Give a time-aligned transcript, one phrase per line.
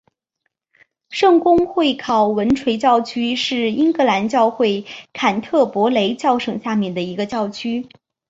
[1.11, 7.87] 圣公会考文垂教区是英格兰教会坎特伯雷教省下面的一个教区。